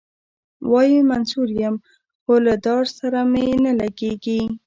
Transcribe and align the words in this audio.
وايي 0.71 0.99
منصور 1.11 1.47
یم 1.61 1.75
خو 2.23 2.33
له 2.45 2.53
دار 2.65 2.83
سره 2.97 3.19
مي 3.31 3.47
نه 3.65 3.71
لګیږي. 3.81 4.41